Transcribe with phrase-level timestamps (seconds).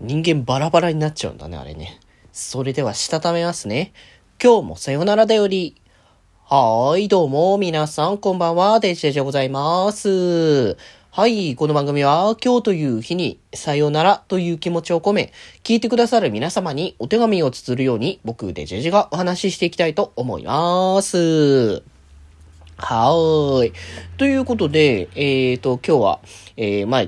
[0.00, 1.98] 人間バラバラになっちゃうんだね、あれね。
[2.32, 3.92] それでは、したためますね。
[4.40, 5.74] 今日もさよならだより。
[6.44, 10.76] はーい、どうも、皆さん、こんばんは、デジデジでございます。
[11.10, 15.32] はい、この番組は、今日という日に、さよならという気持ちを込め、
[15.64, 21.82] 聞いてくださる皆様にお手紙を綴るように、僕、デジェジがお話ししていきたいと思います。
[22.76, 23.72] はーい。
[24.16, 26.20] ということで、えっ、ー、と、今日は、
[26.56, 27.04] えー、まあ、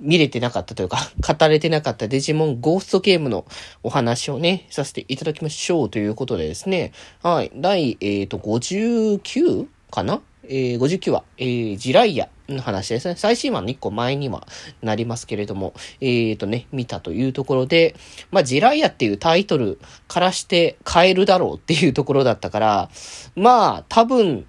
[0.00, 3.44] 見れてなかったというか、 語れてなかったデジモンゴーストゲームの
[3.82, 10.20] お話をね、させていただきましょうということでですね、はい、第、えっ、ー、と、59かな？
[10.48, 13.16] えー、59話、えー、ジライアの話ですね。
[13.16, 14.46] 最新話の1個前には
[14.82, 17.94] なりますけれども、えーとね、見たというところで、
[18.30, 19.78] まあ、ジライアっていうタイトル
[20.08, 22.90] からして変えるだろうっていうところだったから、
[23.36, 24.46] まあ、多分、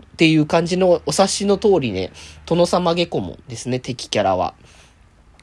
[0.00, 2.12] っていう感じのお察しの通りね、
[2.46, 4.54] 殿様下戸もですね、敵キャラは。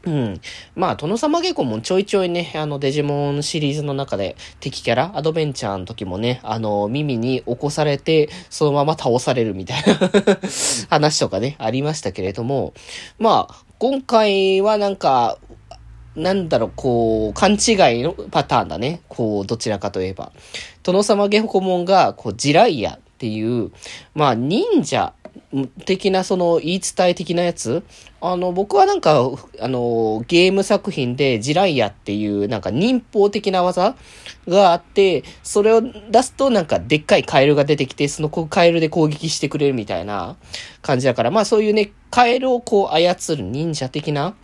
[0.06, 0.42] うん。
[0.76, 10.40] まあ、殿様下戸もちょいちょいね、あの、デジモンシリーズの中で敵キャラ、アドベンチャーの時もね、あの、耳に起こされて、そのまま倒されるみたいな
[10.90, 12.74] 話とかね、ありましたけれども、
[13.20, 15.38] まあ、今回はなんか、
[16.16, 17.58] なんだろう、こう、勘違い
[18.02, 19.02] のパターンだね。
[19.08, 20.32] こう、どちらかといえば。
[20.82, 23.72] 殿様下戸門が、こう、ジライアっていう、
[24.16, 25.14] まあ、忍者
[25.86, 27.84] 的なその言い伝え的なやつ？
[28.20, 29.32] あの、僕はなんか、
[29.62, 33.96] あの、ゲーム作品でジライアっていうなんか忍法的な技
[34.48, 40.36] があって、それを出すとなんかでっかいカエルが出てきて、そのカエルで攻撃してくれるみたいな
[40.82, 44.36] 感じだから、まあそういうね、カエルをこう操る忍者的な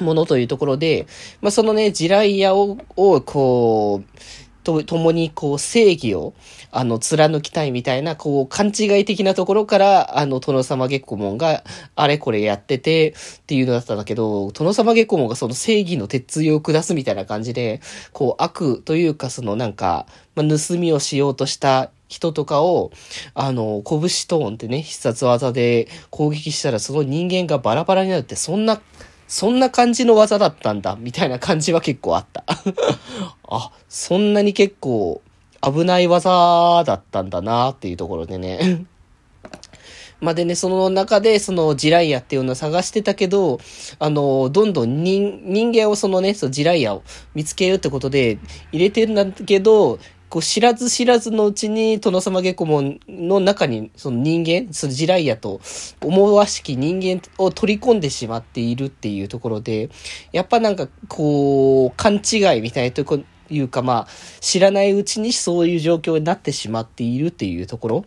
[0.00, 1.06] ものというところで、
[1.42, 4.18] まあそのね、ジライアを、をこう、
[4.64, 6.34] と、共にこう正義を、
[6.72, 11.62] あの、貫きたいみたいな、こう、勘違い的なところから、あの、殿様月光門が
[11.94, 17.80] あれこれやってて、っていうのだったんだけど、殿様月光門がその正義の鉄槌を下すみたいな感じで、
[18.12, 22.92] こう、悪というか、そのなんか、まあ、盗みをしようとした人とかを、
[23.34, 28.80] あの、拳トーンってね、必殺技で攻撃したら、その人間がバラバラになるって、そんな、
[29.26, 32.44] そんな感じの技だったんだ、みたいな感じは結構あった。
[33.48, 35.22] あ、そんなに結構
[35.62, 38.84] 危ない技だったんだなっていうところでね。
[40.20, 43.58] まあ、でね、その中で、その、ジライアっていうのを探してたけど、
[43.98, 47.02] あの、どんどん人、人間をそのね、そのジライアを
[47.34, 48.38] 見つけようってことで
[48.72, 49.98] 入れてるんだけど、
[50.34, 55.60] こう知らず知らずのうちに殿様下戸門の中にその人間、そのジライアと
[56.02, 59.90] 思わしき人間を取り込んでしまっているっていうところで、
[60.32, 64.08] やっぱなんかこう、勘違いみたいなとこいうかまあ、
[64.40, 68.04] 知らないうちにそういう状況になってしまっているっていうところ。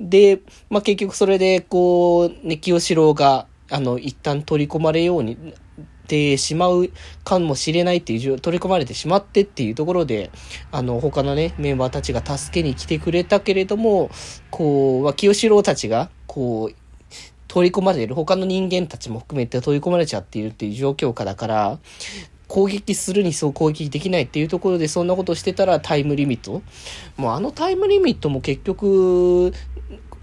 [0.00, 5.36] で、まあ結局それでこう、ね、清志郎が、あの、一旦取り込まれように
[6.06, 6.90] てしまう
[7.24, 10.30] かもしれないっていう、取り込まれてしまってっていうところで、
[10.70, 14.10] あの、他のね、メンバーたちが助けに来てくれたけれども、
[14.50, 16.74] こう、清志郎たちが、こう、
[17.48, 21.78] 取り込まれてる、他の人間たちも含めて取り込まれちゃっているっていう状況下だから、
[22.48, 26.62] 攻撃するにそう攻撃できないっていうところでそんなことしてたらタイムリミット。
[27.16, 29.54] もうあのタイムリミットも結局、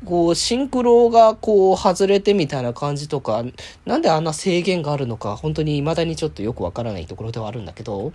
[0.06, 3.44] こう、シンクロがこう外れてみたいな感じとか、
[3.86, 8.14] なんであんな制限があるのか、本当に未だにちょっとよくわからないところではあるんだけど、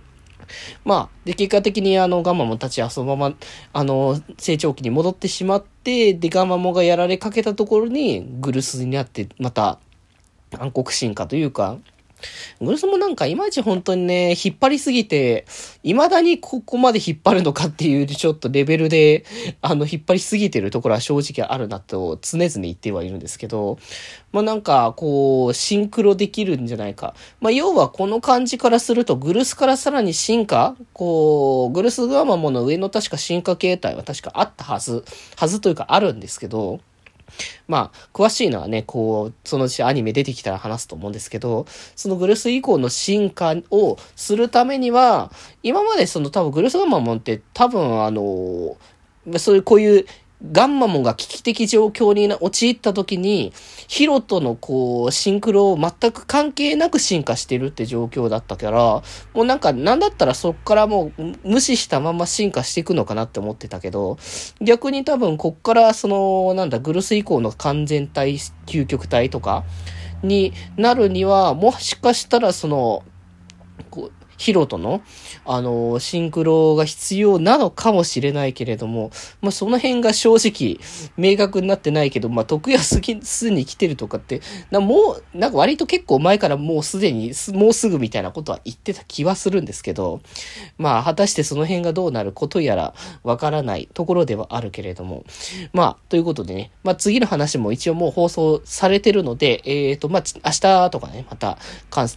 [0.83, 3.35] まあ、で、結果的にあの、ガンマモたちはそのまま、
[3.73, 9.79] あの、成長期に戻ってしまって、で、ガンマモがやられかけたところに、グルスになって、また、
[10.57, 11.77] 暗黒進化というか、
[12.61, 15.45] グルスもなんかいまいち本当にね、引っ張りすぎて、
[15.83, 19.25] 未だにここまで引っ張るのかっていうちょっとレベルで、
[19.61, 23.77] あの、引っ張りすぎてるところは正直あるなと常々言ってはいるんですけど、
[24.31, 27.15] まあなんか、こう、シンクロできるんじゃないか。
[27.39, 35.03] まあ要はこの感じからすると、グルスからさらに進化こう、グルスガーマモの上の確か進化形態は確かあったはず、
[35.35, 36.79] はずというかあるんですけど、
[37.67, 41.65] まあ、詳しいのはね、こう、そのうちアニメ出てきたら話すと思うんですけど、
[41.95, 45.31] そのグルス以降の進化をするためには、
[45.63, 48.77] 今までその多分グルスガンマモンって多分あの、
[49.37, 50.05] そういうこういう
[50.51, 53.53] ガンマモンが危機的状況に陥った時に、
[53.87, 59.03] ヒロとのこう、シンクロを全く関係なく進化してるって状況だったから、
[59.33, 64.17] もうなんか、なんだったらそっからもう無視したまま進化していくのかなって思ってたけど、
[64.61, 69.63] 逆に多分こっからその、なんだ、グルス以降の完全体、究極体とか
[70.23, 73.03] になるには、もしかしたらその、
[73.89, 75.01] こう、ヒロとの、
[75.45, 79.11] あの、シンクロが必要なのかもしれないけれども、
[79.41, 80.79] まあ、その辺が正直、
[81.17, 84.41] 明確になってないけど、まあ、徳安すぎ、すに来てるとかって、
[84.71, 90.21] なもう、なんか割と結構前からもうすでに、もうすぐみたいなことは言ってた気はするんですけど、
[90.77, 92.93] まあ、果たしてその辺がどうなることやら
[93.23, 95.23] わからないところではあるけれども、
[95.73, 101.57] まあ、ということでね、まあ、次の話も一応もう放送されてるので、えっ、ー、と、まあ、明日とかね、また、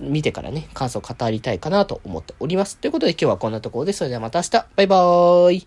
[0.01, 2.79] 見てからね、感想を語りたいかなと思っております。
[2.79, 5.67] ということで今日はこんなところで、それではまた明日、バイバーイ